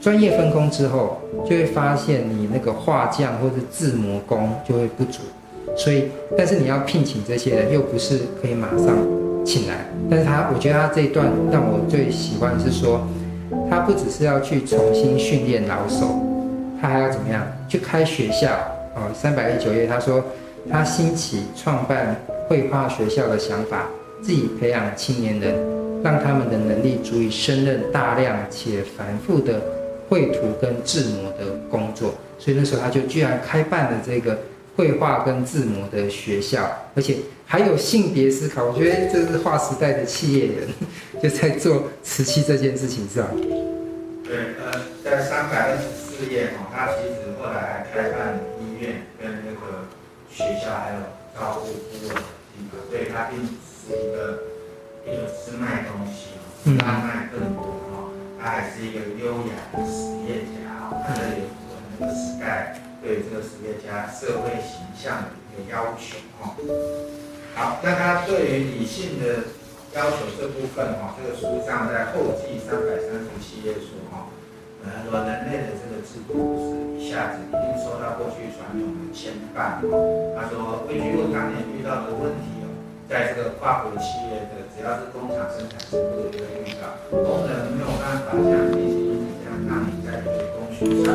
[0.00, 5.20] 专业分工之后，就会发现你那个画匠或者制模工就会不足。
[5.78, 8.88] 所以，但是你要聘请这些人，又不是可以马上
[9.46, 9.76] 请来。
[10.10, 13.06] 但是他，我觉得他这一段让我最喜欢的是说，
[13.70, 16.06] 他不只是要去重新训练老手。
[16.80, 17.46] 他还要怎么样？
[17.68, 18.50] 去开学校
[18.94, 19.10] 哦。
[19.14, 20.22] 三百一九页，他说
[20.70, 22.16] 他兴起创办
[22.48, 23.88] 绘画学校的想法，
[24.20, 25.54] 自己培养青年人，
[26.02, 29.60] 让他们的能力足以胜任大量且繁复的
[30.08, 32.14] 绘图跟制模的工作。
[32.38, 34.38] 所以那时候他就居然开办了这个
[34.78, 38.64] 绘画跟字母的学校，而且还有性别思考。
[38.66, 40.68] 我觉得这是划时代的企业人，
[41.20, 43.26] 就在做瓷器这件事情上。
[44.22, 44.70] 对，呃，
[45.02, 45.98] 在三百二十。
[46.18, 49.86] 四页哈，他其实后来还开办医院跟那个
[50.28, 50.98] 学校，还有
[51.30, 54.42] 照顾孤儿的地方，所以他并不是一个
[55.06, 57.62] 一个只是卖东西哦，他卖更多
[57.94, 58.10] 哦，
[58.42, 66.54] 他还是一个优雅的实业家哦，他也符合那个时代对这个实业家社会形象的一个要求哦。
[67.54, 69.50] 好，那他对于理性的
[69.94, 74.28] 要求这部分哦，这个书上在后记三百三十七页说哈。
[74.88, 79.82] 他说：“人类的这个制度是一下子一定受到过去传统的牵绊。”
[80.38, 82.72] 他说：“规矩路当年遇到的问题哦，
[83.10, 90.22] 在这个跨国企业的只要是工厂生产制度就会遇到，工人没有办法像以前一样让你在
[90.56, 91.12] 工序上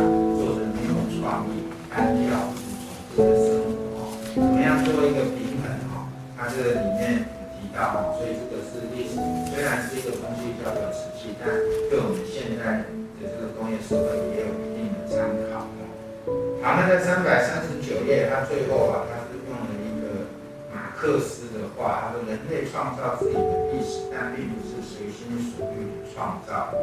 [5.08, 6.08] 一个平衡哦？
[6.38, 7.28] 他这里面
[7.60, 9.20] 提到哦，所以这个是历史，
[9.52, 11.48] 虽然是一个工具叫做瓷器，但
[11.90, 12.86] 对我们现在的
[13.20, 15.64] 这个。”工业社会也有一定的参考。
[16.60, 20.28] 好，那在三百三十九页，它最后啊，它是用了一个
[20.76, 26.76] 马克思的话，他说：“人类创造自己的历史，但并不是随心所欲的创造，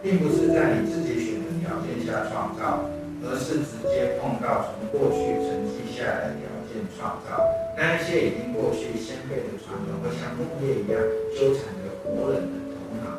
[0.00, 2.88] 并不是在你自己选的条件下创造，
[3.20, 7.40] 而是直接碰到从过去沉积下来的件创造。
[7.72, 11.00] 那一些已经过去先辈的传统，会像木叶一样
[11.32, 13.16] 纠缠着活人的头脑。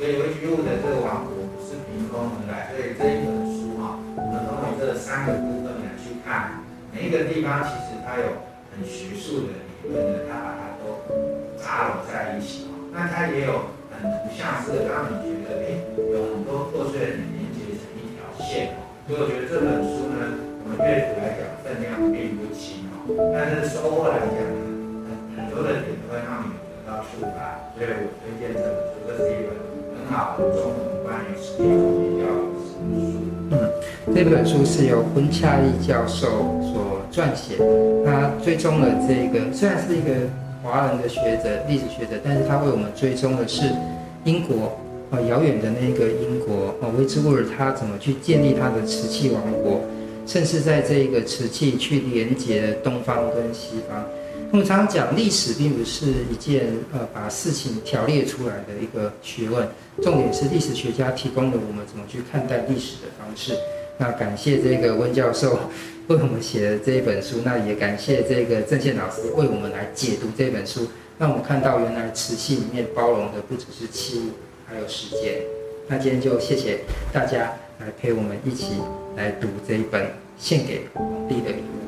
[0.00, 6.58] 所以，规矩路的这个王国不是。”凭空而来，所以这一本书哈，我们从这三个部分来去看，
[6.90, 8.34] 每一个地方其实它有
[8.74, 10.98] 很学术的理论的，它把它都
[11.54, 12.66] 扎摞在一起。
[12.90, 16.93] 那它也有很图像式的，让你觉得哎，有很多过去
[34.44, 36.28] 书是由温恰益教授
[36.62, 37.56] 所撰写。
[38.04, 40.10] 他追踪了这个，虽然是一个
[40.62, 43.62] 华人的学者、历史学者，但是他为我们追踪的是
[44.24, 44.78] 英国
[45.10, 49.80] 啊，遥远的那个英国啊，威兹沃尔他怎么去建立他的瓷器王国，
[50.26, 54.04] 甚至在这个瓷器去连接东方跟西方。
[54.50, 59.66] 我们常常讲历史并不是一件呃把事情条列出来的一个学问，
[60.00, 63.56] 重点是历史学家提供了我们怎么去看待历史的方式。
[63.98, 65.58] 那感谢这个温教授
[66.08, 70.88] 为我们写的这一本书，那也感谢这个郑宪老师为我们来解读这本书，
[71.18, 74.30] 让我们看到原来瓷器里面包容的不只是器物，
[74.66, 75.42] 还有时间。
[75.86, 76.80] 那今天就谢谢
[77.12, 78.72] 大家来陪我们一起
[79.16, 80.06] 来读这一本
[80.38, 81.83] 献给皇帝的礼物。